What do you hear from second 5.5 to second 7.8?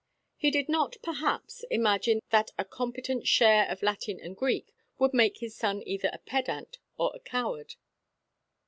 son either a pedant or a coward.